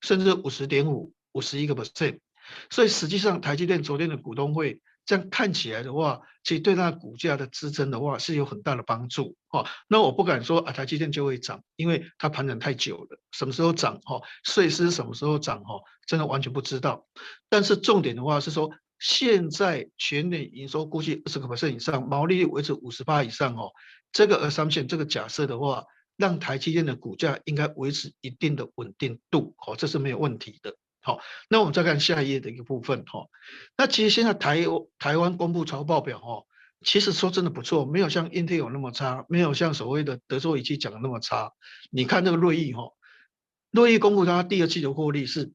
[0.01, 2.19] 甚至五十点五、五十一个 percent。
[2.69, 4.81] 所以实际上，台积电昨天的股东会。
[5.05, 9.65] 这样看起来的话，其实对它股价的支撑的话是有很大的帮助哈。
[9.87, 14.21] 那我不敢说啊，台积电就会涨，因为它盘整太久了，什么时候涨哈？
[14.43, 15.81] 税斯什么时候涨哈？
[16.05, 17.05] 真的完全不知道。
[17.49, 23.71] 但是重点的话是说，现在全年营收估计二十个 percent 以上，毛利率维持五十趴以上哦。
[24.11, 25.83] 这个二三线这个假设的话，
[26.15, 30.75] 让台积电的股价应该维持一定的稳定度哦，这是没有问题的。
[31.05, 33.27] 好，那我们再看下一页的一个部分哈。
[33.75, 34.63] 那其实现在台
[34.97, 36.45] 台湾公布财报表哈，
[36.81, 41.51] 其实说真的不错，没有像 Intel 那么差，没有像所谓的德州仪器讲的那么差。
[41.91, 42.93] 你看这个瑞昱哈，
[43.69, 45.51] 瑞昱公布它第二季的获利是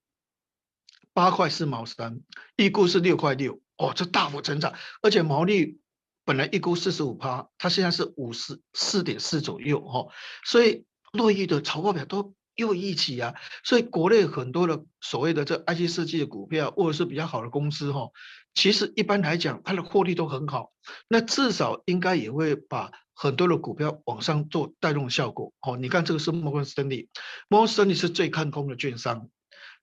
[1.14, 2.20] 八块四毛三，
[2.56, 5.80] 预估是六块六，哦，这大幅成长，而且毛利
[6.26, 10.08] 本来预估四十五趴，它现在是五十四点四左右哈，
[10.44, 10.84] 所以
[11.14, 12.34] 瑞意的财报表都。
[12.59, 18.11] 又一起啊，所以国内很多的所谓的这 IC 设计的股票，或者是比较好的公司哈，
[18.53, 20.73] 其实一般来讲，它的获利都很好，
[21.07, 25.53] 那至少应该也会把很多的股票往上做带动效果。
[25.62, 27.09] 哦，你看这个是摩根士丹利，
[27.49, 29.29] 摩根士丹利是最看空的券商，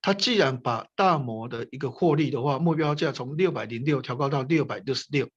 [0.02, 5.30] 它既然把大摩的一个获利的话，目标价从六百零六调高到六百六十六，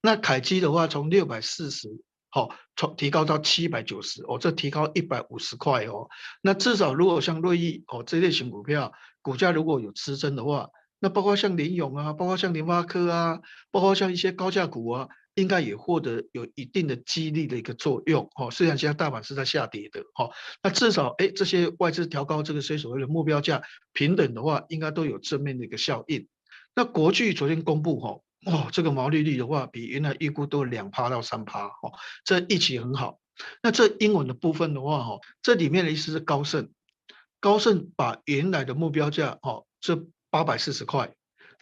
[0.00, 1.88] 那凯基的话从六百四十。
[2.34, 6.08] 好，从提高到七百九十哦，这提高一百五十块哦。
[6.40, 8.90] 那至少如果像瑞昱哦这类型股票，
[9.20, 13.38] 股价如果有支撑的话，那包括像联咏啊，包括像联发科啊，
[13.70, 18.50] 包括像一些高价股啊，应该也获得有一定的激励的一个作用哦。
[18.50, 23.60] 虽然现在大盘是在下跌的哦，那至少哎这些外资调高这个所谓的目标价
[23.92, 26.26] 平等的话，应该都有正面的一个效应。
[26.74, 28.08] 那国巨昨天公布哈。
[28.12, 31.92] 哦，哦这个毛利率的话，比原来预估都两趴到三趴，哦，
[32.24, 33.20] 这一起很好。
[33.62, 36.70] 那这英文的部分的话，哈，这里面的意思是高盛，
[37.40, 41.14] 高盛把原来的目标价，哦，这八百四十块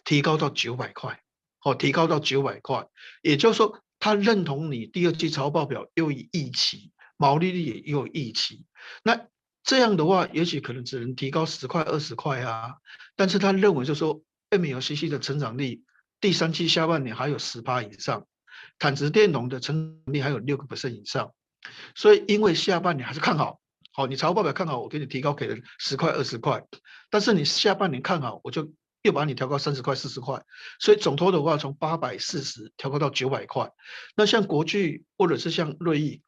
[0.03, 1.21] 提高到九百块，
[1.63, 2.87] 哦，提高到九百块，
[3.21, 8.65] 也就是说，他认同你第二季财报表又有预期，毛利率也又有预期。
[9.03, 9.27] 那
[9.63, 12.75] 这样的话，也许可能只能提高十块二十块啊，
[13.15, 15.83] 但是他认为就是说，MLCC 的成长力。
[16.21, 18.27] 第三季下半年还有十趴以上，
[18.77, 21.33] 坦直电容的成长率还有六个 percent 以上，
[21.95, 23.59] 所以因为下半年还是看好，
[23.91, 26.63] 好，你财务报表看好，我给你提高给了十块二十块，
[27.09, 30.39] 但是你下半年看好，我就又把你调高三十块四十块，
[30.79, 33.71] 所以总投的话从八百四十调高到九百块，
[34.15, 36.21] 那像国巨或者是像瑞昱，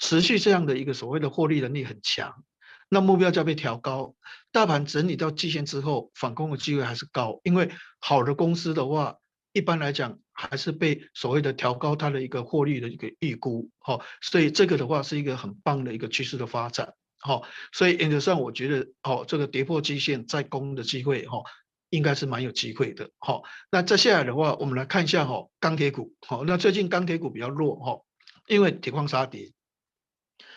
[0.00, 2.42] 持续这样的一个所谓的获利能力很强，
[2.88, 4.16] 那目标价被调高，
[4.50, 7.70] 大盘整理到季线之后反攻的机会还是高，因为
[8.00, 9.14] 好的公司的话。
[9.58, 17.42] 一般来讲，还是被所谓的调高它的一个获利的一个预估，哈，所以这个的话是一个很棒的一个趋势的发展，哈，
[17.72, 21.42] 所以原则上我觉得，哦，这个跌破季线再攻的机会，哈，
[21.90, 23.42] 应该是蛮有机会的，哈。
[23.72, 28.00] 那接下来的话，我们来看一下，哈，钢铁股，好，那最近钢铁股比较弱，哈，
[28.46, 29.50] 因为铁矿砂跌。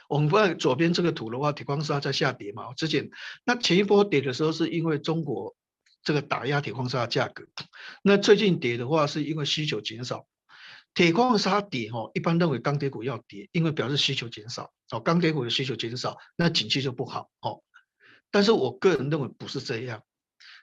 [0.08, 3.10] 我们看左边这个图的话，铁矿砂在下跌嘛，之前
[3.46, 5.56] 那前一波跌的时候是因为中国。
[6.04, 7.46] 这个打压铁矿砂的价格，
[8.02, 10.26] 那最近跌的话是因为需求减少，
[10.94, 17.62] 铁矿砂跌哦，一般认为钢铁股要跌，因为表示需求减少哦，钢铁股的需求减少，那景气就不好哦。
[18.32, 20.04] 但是我个人认为不是这样，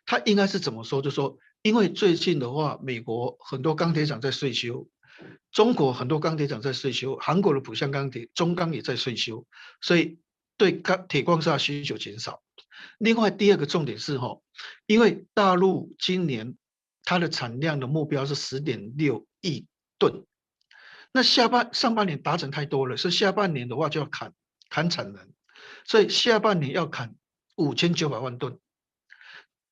[0.06, 1.02] 它应该是怎么说？
[1.02, 4.88] 就说因为最近的话，美国很多钢铁厂在税修，
[5.52, 9.46] 中国很多钢铁厂在税修，韩国的浦项钢铁、中钢也在税修，
[9.80, 10.18] 所以
[10.56, 12.42] 对钢铁矿砂需求减少。
[12.98, 14.40] 另外第二个重点是哈，
[14.86, 16.56] 因为大陆今年
[17.04, 19.66] 它的产量的目标是十点六亿
[19.98, 20.24] 吨，
[21.12, 24.32] 那下半上半年达成太多了，所以下半年的话就要砍
[24.68, 25.32] 砍产能，
[25.84, 27.14] 所以下半年要砍
[27.56, 28.58] 五千九百万吨，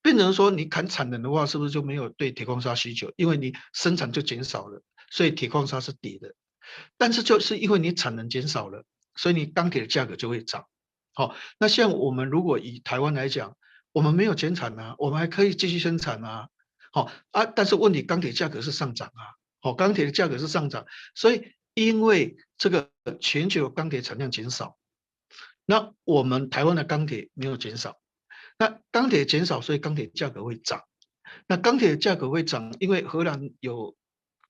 [0.03, 3.13] 变成说你砍产能的话，是不是就没有对铁矿砂需求？
[3.17, 6.35] 因为你生产就减少了，所以铁矿砂是跌的，
[6.97, 8.85] 但是就是因为你产能减少了，
[9.17, 10.67] 所以你钢铁的价格就会涨。
[11.17, 13.57] 好，那像我们如果以台湾来讲，
[13.93, 16.49] 我们没有减产啊，我们还可以继续生产啊。
[16.93, 19.23] 好啊，但是问题钢铁价格是上涨啊。
[19.61, 24.77] 好，钢铁的价格是上涨，所以因为这个全球钢铁产量减少，
[25.65, 27.97] 那我们台湾的钢铁没有减少，
[28.59, 30.83] 那钢铁减少，所以钢铁价格会涨。
[31.49, 33.97] 那钢铁价格会涨，因为荷兰有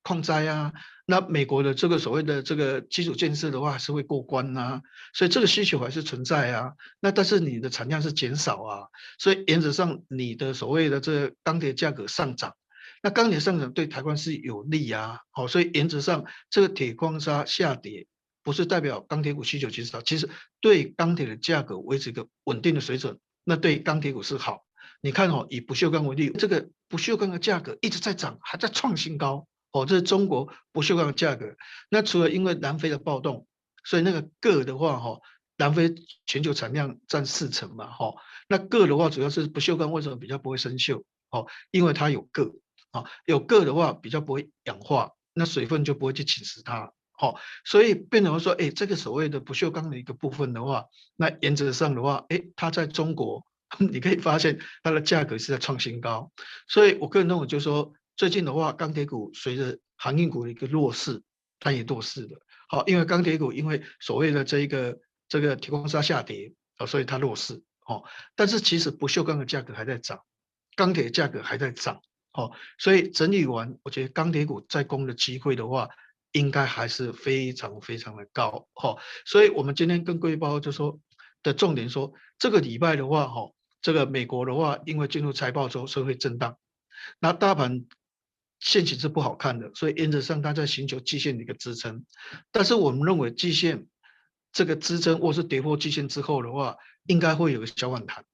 [0.07, 0.73] 矿灾啊，
[1.05, 4.81] 那美国的这个所谓的这个基础建设的话，还是会过关啊，
[5.13, 6.75] 所以这个需求还是存在啊。
[7.01, 8.87] 那但是你的产量是减少啊，
[9.19, 12.55] 所以原则上你的所谓的这个钢铁价格上涨，
[13.03, 15.19] 那钢铁上涨对台湾是有利啊。
[15.33, 18.07] 好，所以原则上这个铁矿砂下跌，
[18.45, 20.29] 不是代表钢铁股需求减少，其实
[20.61, 24.63] 对钢铁的价格维持一个稳定的水准，那对钢铁股是好。
[25.01, 29.49] 你看哦，以不锈钢为例，这个不锈钢的价格一直在涨，还在创新高。
[29.77, 31.55] 哦，这是中国不锈钢的价格。
[31.91, 33.47] 那除了因为南非的暴动，
[33.85, 35.21] 所以那个铬的话，哈，
[35.57, 38.15] 南非全球产量占四成嘛，哈。
[38.49, 41.03] 那铬的话，主要是不锈钢为什么比较不会生锈？
[41.31, 42.59] 哦，因为它有铬，
[42.93, 46.93] 啊，有铬的话比较不会氧化，那水分就不会去侵蚀它。
[47.19, 50.85] 好，所以变成说，哎，这个所谓的不锈钢的一个部分的话，
[51.17, 53.47] 那原则上的话，哎，它在中国，
[53.79, 56.31] 你可以发现它的价格是在创新高。
[56.69, 61.23] 所以我个人认为，就是说，最近的话，钢铁股随着航运股的一个弱势，
[61.61, 62.41] 它也弱势了。
[62.69, 64.99] 好，因为钢铁股因为所谓的这一个
[65.29, 67.63] 这个铁矿砂下跌，啊，所以它弱势。
[67.81, 70.21] 好，但是其实不锈钢的价格还在涨，
[70.75, 72.01] 钢铁价格还在涨。
[72.33, 75.89] 好，所以整理完，我觉得钢铁股再攻的机会的话。
[76.33, 81.01] 应该还是非常非常的高哈，所以我们今天跟各位报告就说
[81.43, 86.59] 的重点说，这个礼拜的话哈，这个美国的话，因为进入财报周，所以会震荡，
[87.21, 87.87] 那大盘
[88.67, 92.05] 线形是不好看的，所以原则上它在寻求季线的一个支撑，
[92.51, 93.87] 但是我们认为季线
[94.53, 96.77] 这个支撑或是跌破季线之后的话，
[97.07, 98.25] 应该会有个小反弹，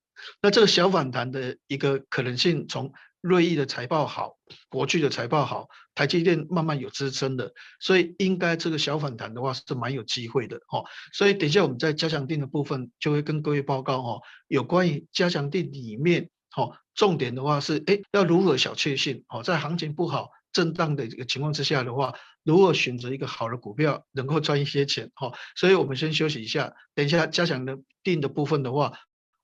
[0.41, 2.93] 那这个小反弹的一个可能性从。
[3.23, 4.37] 瑞昱的财报好，
[4.69, 10.85] 国巨的财报好，台积电慢慢有支撑的，所以应该这个小反弹的话是蛮有机会的哦。
[11.13, 25.33] 所以等一下我们在加强錠的部分就会跟各位报告哦，有关于加强錠里面哦，重点的话是哎要如何小确幸哦，在行情不好震荡的一个情况之下的话，如何选择一个好的股票能够赚一些钱哈。
[25.57, 27.65] 所以我们先休息一下，等一下加强
[28.05, 28.93] 錠的部分的话，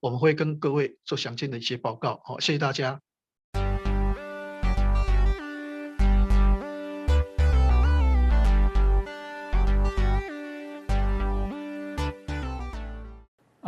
[0.01, 3.01] 我们会跟各位做详尽的一些报告好，谢谢大家。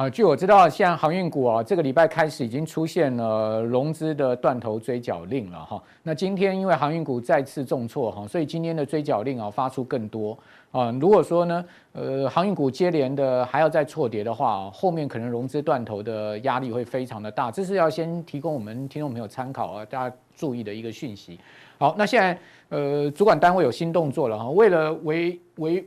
[0.00, 5.82] 啊，据我知道，现在航运股啊，这个礼拜开始已经出现了融资的断头追缴令了哈。
[6.02, 10.34] 那今天因为航运股再次重挫哈，所以今天的追缴令啊发出更多
[10.72, 10.90] 啊。
[10.92, 17.50] 如果说呢，呃，航运股接连的还要再错跌的话，后面可能融资断头的压力会非常的大。
[17.50, 21.38] 这是要先提供我们听众朋友参考啊，大家注意的一个讯息。
[21.80, 22.38] 好，那现在
[22.68, 25.82] 呃，主管单位有新动作了哈，为了违违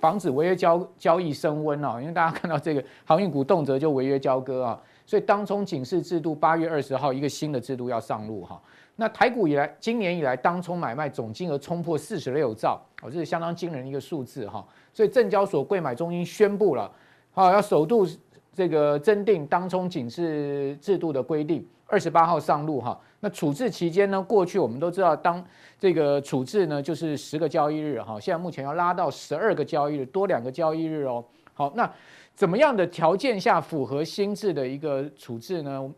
[0.00, 8.60] 防止违约交交易升温啊，因为大家看到这个航运股动辄就违约交割啊，所以当冲警示制度八月二十号一个新的制度要上路哈。
[8.96, 14.66] 那台股以来今年以来当冲买卖总金额冲破四十六兆，哦，这是相当惊人的一个数字哈。
[14.92, 16.90] 所以证交所贵买中心宣布了，
[17.30, 18.04] 好，要首度
[18.52, 21.64] 这个增订当冲警示制度的规定。
[21.88, 24.22] 二十八号上路哈，那处置期间呢？
[24.22, 25.44] 过去我们都知道，当
[25.80, 31.24] 这个处置呢，就是十个交易日哈，现在目前要拉到十二个交易日，多两个交易日哦。
[31.52, 31.92] 好，那
[32.36, 35.92] 怎么样的条件下符合新制的一个处置呢？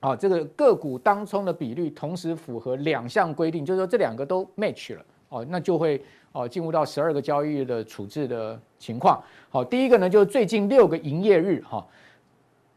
[0.00, 9.18] 啊，这个个股当冲的比率同时符合两项规定，就是说这两个都 match 了哦，那就会哦进入到十二个交易日的处置的情况。
[9.48, 11.86] 好，第一个呢，就是最近六个营业日哈，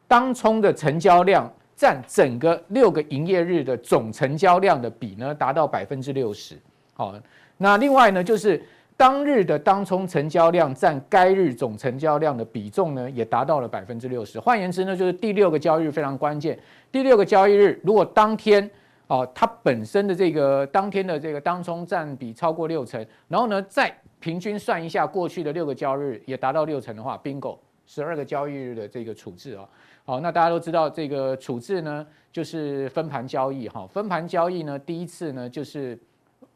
[0.07, 1.51] 当冲的成交量。
[1.77, 6.57] 占整个六个营业日的总成交量的比呢，达到百分之六十。
[6.95, 7.13] 好，
[7.57, 8.59] 那另外呢，就是
[8.97, 14.39] 当日的当冲成交量占该日总成交量的比重呢，也达到了百分之六十。
[14.39, 16.57] 换言之呢，就是第六个交易日非常关键。
[16.91, 18.67] 第六个交易日，如果当天
[19.05, 29.63] 哦，它本身的这个当天的这个当冲占比超过六成，然后呢，再平均算一下过去的六个交易日也达到六成的话，bingo，十二个交易日的这个处置啊。
[30.07, 33.85] 好，那大家都知道这个处置呢，就是分盘交易哈。
[33.85, 35.99] 分盘交易呢，第一次呢就是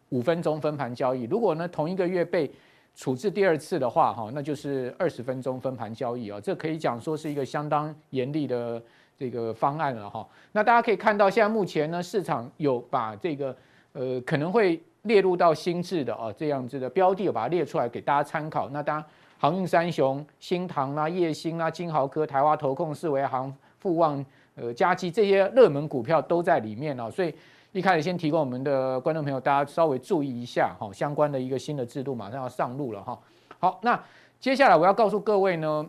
[0.07, 1.23] 五分钟分盘交易。
[1.23, 2.49] 如果呢同一个月被
[2.95, 6.39] 处置第二次的话，哈，那就是二十分钟分盘交易啊。
[6.39, 8.81] 这可以讲说是一个相当严厉的
[9.17, 10.25] 这个方案了哈。
[10.53, 13.53] 那大家可以看到，现在目前呢市场有把这个
[13.91, 18.69] 呃可能会列入到新制的啊这样子的标的，把它列出来给大家参考。
[18.69, 19.05] 那当然。
[19.41, 24.23] 航运三雄、新唐啦、叶兴啦、金豪科、台湾投控、四维航、富旺、
[24.53, 27.33] 呃嘉基这些热门股票都在里面哦，所以
[27.71, 33.19] 一开始先提供我们的观众朋友，大家稍微注意一下哈，相关的一个新的制度马上要上路了哈。
[33.57, 33.99] 好，那
[34.39, 35.83] 接下来我要告诉各位呢，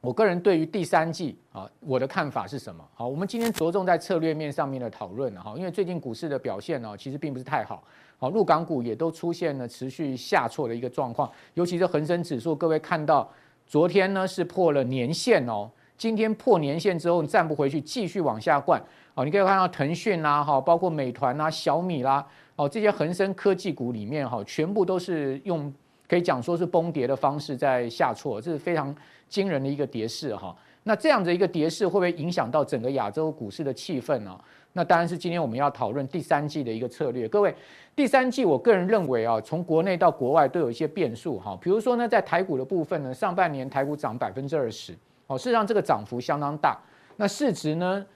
[0.00, 2.84] 我个人对于第三季啊，我的看法是什么？
[2.94, 7.80] 好，我们今天着重在策略面上面的讨论哈，因为最近股市的表现呢，其实并不是太好。
[8.22, 13.28] 好，入港股也都出现了持续下挫的一个状况，尤其是恒生指数，各位看到
[13.66, 15.68] 昨天呢是破了年线哦，
[15.98, 18.80] 今天破年线之后站不回去，继续往下灌。
[19.14, 25.74] 哦，你可以看到腾讯啦，哈，包括美团啦、小米啦，哦，这些恒生科技股里面哈，全部都是用
[26.06, 28.94] 可以讲说是崩跌的方式在下挫，这是非常
[29.28, 30.56] 惊人的一个跌势哈。
[30.84, 34.38] 那这样的一个跌势会不会影响到整个亚洲股市的气氛呢？
[34.74, 37.28] 那当然是今天我们要讨论第三季的一个策略。
[37.28, 37.54] 各位，
[37.94, 41.58] 第三季我个人认为啊，从国内到国外都有一些变数哈。
[41.60, 44.96] 比如说呢，在台股的部分呢，上半年台股涨百分之二十，
[45.26, 46.78] 哦，事实上这个涨幅相当大。
[47.16, 48.06] 那市值呢，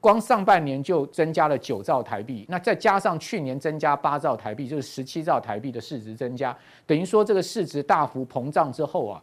[0.00, 6.56] 光上半年就增加了九兆台币，那再加上去年增加八兆台币，就是十七兆台币的市值增加，
[6.86, 9.22] 等于说这个市值大幅膨胀之后啊。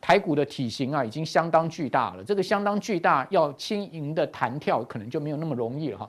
[0.00, 2.22] 台股的体型啊，已经相当巨大了。
[2.22, 6.08] 这个相当巨大，要轻盈的弹跳，可能就没有那么容易了哈。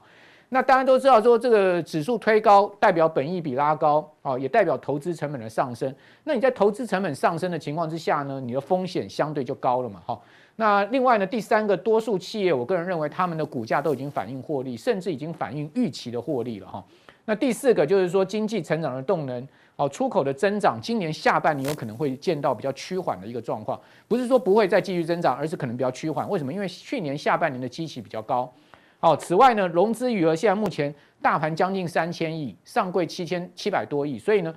[0.52, 5.94] 那大家都知道，说这个指数推高，代表本益比拉高啊，也代表投资成本的上升。
[6.24, 10.20] 那你在投资成本上升的情况之下呢，你的风险相对就高了嘛哈。
[10.56, 16.84] 那另外呢，第三个，多数企业，我个人认为他们的股价都已经反映获利，甚至已经反映预期的获利了哈。
[17.26, 19.48] 那第四个就是说，经济成长的动能。
[19.76, 23.80] 好，出口的增长，今年下半年有可能会见到比较趋缓的一个状况，
[24.10, 26.30] 不是说不会再继续增长，而是可能比较趋缓。
[26.30, 26.52] 为什么？
[26.52, 28.52] 因为去年下半年的基期比较高。
[29.00, 34.54] 好，此外呢，融资余额现在目前大盘将近三千亿，上柜七千七百多亿，所以呢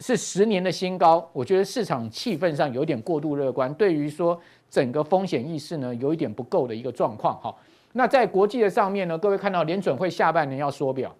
[0.00, 1.28] 是十年的新高。
[1.32, 4.38] 我觉得市场气氛上有一点过度乐观，对于说
[4.70, 7.34] 整个风险意识呢有一点不够的一个状况。
[7.40, 7.54] 哈，
[7.92, 11.14] 那在国际的上面呢，各位看到联准会下半年要缩表。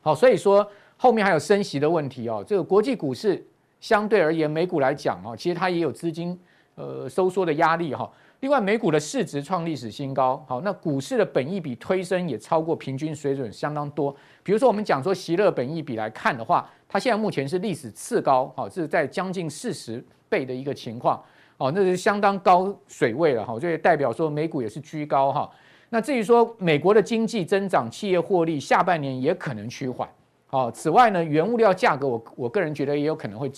[0.00, 0.68] 好，所以说。
[0.96, 3.44] 后面还有升息的问题哦，这个国际股市
[3.80, 6.38] 相对而言，美股来讲哦，其实它也有资金
[6.76, 8.08] 呃收缩的压力哈。
[8.44, 14.14] 另外，美股的市值创历史新高，好，那股市的本益比推升也超过平均水准相当多。
[14.42, 21.18] 比如说，我们讲说席勒本益比来看的话，它现在目前是历史次高，好，是在将近四十倍的一个情况，
[21.56, 25.50] 哦，那是相当高水位了哈，这也代表说美股也是居高哈。
[25.88, 30.06] 那至于说美国的经济增长、企业获利，下半年也可能趋缓。
[30.50, 33.50] 哦，此外呢，原物料价格，我我个人觉得也有可能会，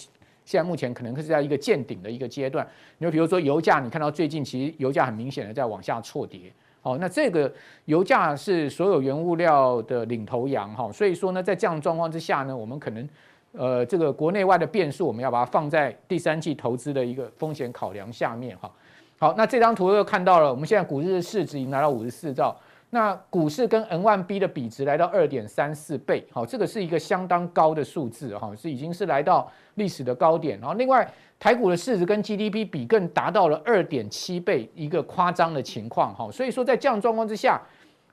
[0.46, 2.66] 现在目前可能是在一个见顶的一个阶段。
[2.96, 6.50] 你就比如说油价，你看到最近其实油价很明显的在往下挫跌。
[6.82, 7.52] 哦，那这个
[7.86, 13.08] 油价是所有原物料的领头羊哈，所以说呢，在这样状况之下呢，我们可能
[13.50, 18.70] 呃这个国内外的变数，我们要把它放在第三季投资的一个风险考量下面哈。
[19.18, 22.56] 好，那这张图又看到了，我们现在股市的市值已经来到五十四兆。
[22.96, 30.58] 那股市跟 N1B 的比值来到二点三四倍，好，这个是一个相当高的数字，哈，是已经是来到历史的高点。
[30.60, 31.06] 然后另外
[31.38, 36.30] 台股的市值跟 GDP 比更达到了二点七倍，一个夸张的情况，哈。
[36.32, 37.60] 所以说在这样状况之下，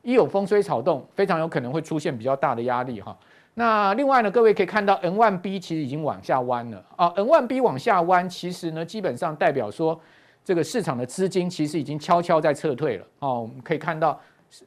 [0.02, 3.18] 一有风吹草动，非常有可能会出现比较大的压力，哈。
[3.54, 9.98] 那另外呢，各位可以看到 N1B 其实已经往下弯了啊，N1B 往下弯，其实呢基本上代表说
[10.44, 14.20] 这个市场的资金其实已经悄悄在撤退了，哦，我们可以看到。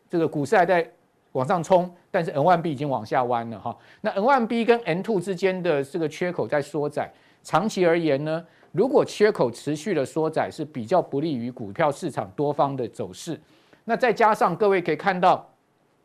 [0.08, 0.88] 这个股市还在
[1.32, 3.76] 往上冲，但是 N1B 已经往下弯了哈。
[4.00, 7.12] 那 N1B 跟 N2 之间的这个缺口在缩窄，
[7.42, 13.38] 长期而言呢，如果缺口持续的缩窄，是比较不利于股票市场多方的走势。
[13.84, 15.46] 那再加上各位可以看到，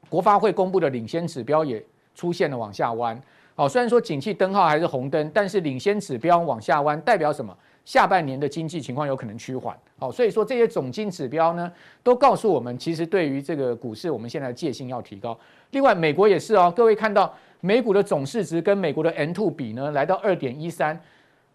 [0.09, 3.19] 国发会公布的领先指标也出现了往下弯。
[3.55, 7.55] 好，虽然说景气灯号还是红灯，但是领先指标往下弯，代表什么？
[7.91, 11.69] 下半年的经济情况有可能趋缓，好，所以说这些总经指标呢，
[12.01, 15.37] 都告诉我们，其实对于这个股市，我们现在的戒心要提高。
[15.71, 20.97] 另外，美国也是哦，各位看到美股的总市值跟美国的 M2 比呢，来到二点一三，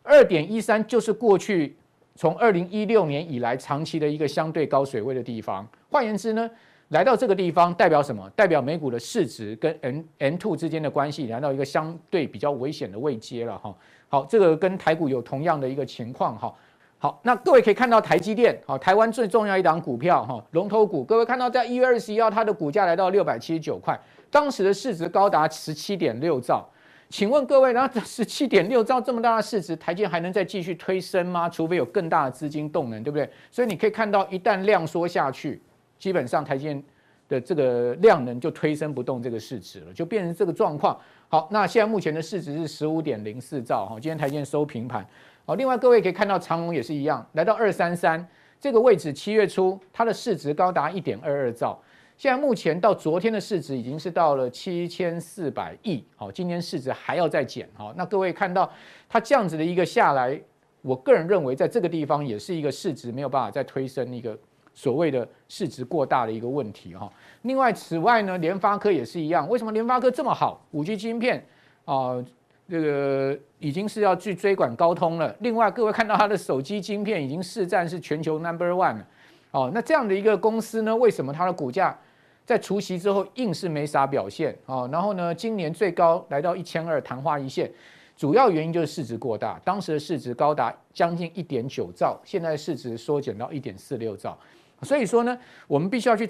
[0.02, 1.74] 二点一三就是过去
[2.14, 5.66] 从二零一六年以来长期的一个相对高水位的地方。
[5.88, 6.50] 换言之呢，
[6.90, 8.28] 来到这个地方代表什么？
[8.36, 13.74] 代表美股的市值跟 N N two 之间的关系来到一个相对比较危险的位阶了哈。
[14.08, 16.54] 好，这个跟台股有同样的一个情况哈。
[16.98, 21.02] 好，那各位可以看到台积电，好，台湾最重要一档股票哈，龙头股。
[21.02, 23.98] 各位看到在一月二十一号，它的股价来到六百七十九块，
[24.30, 26.66] 当时的市值高达十七点六兆。
[27.08, 31.48] 请问各位，那十七点六兆这么大的市值，台积还能再继续推升吗？
[31.48, 33.28] 除非有更大的资金动能，对不对？
[33.50, 35.60] 所以你可以看到，一旦量缩下去，
[35.98, 36.84] 基本上台积电
[37.28, 40.98] 的这个量能就推升不动这个市值了，就变成这个状况。
[41.28, 45.04] 好，那现在目前的市值是十五点零四兆哈，今天台积电收平盘。
[45.44, 48.24] 好，另外各位可以看到长荣也是一样，来到二三三
[48.60, 51.76] 这个位置，七月初它的市值高达一点二二兆，
[52.16, 58.70] 现在目前到昨天的市值已经是到了七千四百亿，好，今天市值还要再减，好，那各位看到
[59.08, 60.40] 它这样子的一个下来，
[60.82, 64.38] 我个人认为在这个地方也是一个市值没有办法再推升一个。
[64.76, 67.10] 所谓的市值过大的一个问题哈。
[67.42, 69.48] 另外，此外呢，联发科也是一样。
[69.48, 70.64] 为什么联发科这么好？
[70.70, 71.44] 五 G 晶片
[71.86, 72.22] 啊，
[72.68, 75.34] 这个已经是要去追赶高通了。
[75.40, 79.06] 另外，各位看到它的手机晶片已经市占是全球 number one 了。
[79.52, 81.98] 哦，那这样的一个公司呢，为什么它的股价
[82.44, 84.54] 在除夕之后硬是没啥表现？
[84.66, 87.72] 哦，然后呢，今年最高来到一千二，昙花一现。
[88.14, 94.36] 主要原因就是市值过大，当时的市值高达将近一点九兆，现在市值缩减到一点四六兆。
[94.82, 96.28] 所以说呢，我们必须要去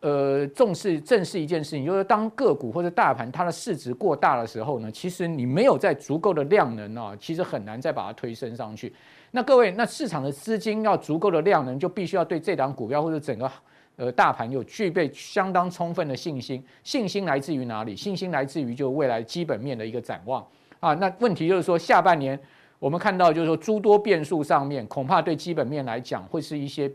[0.00, 8.92] 呃重视正视一件事情，就是当个股或者大盘它的市值过大的时候呢，其实你没有在足够的量能啊，其实很难再把它推升上去。
[9.32, 13.50] 那各位，那市场的资金要足够的量能，就必须要对这档股票或者整个
[13.96, 16.64] 呃大盘有具备相当充分的信心。
[16.82, 17.94] 信心来自于哪里？
[17.94, 20.46] 信心来自于就未来基本面的一个展望。
[20.80, 22.38] 啊，那问题就是说，下半年
[22.78, 26.90] 我们看到就是说诸多变数上面，恐怕对基本面来讲会是一些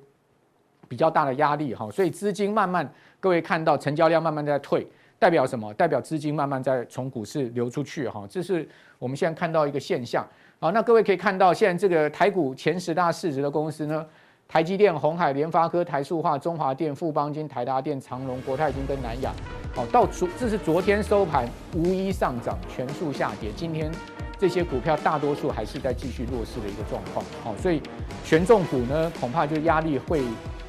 [0.94, 1.90] 比较大的压力哈。
[1.90, 2.88] 所以资金慢慢，
[3.20, 4.88] 各位看到成交量慢慢在退，
[5.18, 5.74] 代表什么？
[5.74, 8.24] 代表资金慢慢在从股市流出去哈。
[8.30, 8.68] 这是
[9.00, 10.24] 我们现在看到一个现象。
[10.60, 14.06] 好，那各位可以看到，现在这个台股前十大市值的公司呢，
[14.48, 19.34] 台积电、鸿海、联发科、台塑化、中华电、富邦金、台达电、长荣、国泰金跟南亚。
[19.76, 23.50] 好，到昨这是昨天收盘无一上涨，全数下跌。
[23.56, 23.92] 今天
[24.38, 27.26] 这些股票大多数还是在继续弱势的一个状况。
[27.44, 27.82] 好，所以
[28.24, 30.22] 权重股呢，恐怕就压力会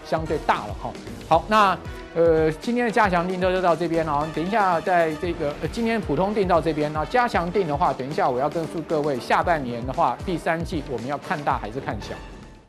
[0.05, 0.91] 相对大了哈。
[1.29, 1.77] 好，那
[2.15, 4.27] 呃今天的加强定就到这边了。
[4.35, 12.15] 等一下在这个呃今天普通定到这边，那加强定的话，等一下我要告诉各位，下半年的话，第三季我们要看大还是看小？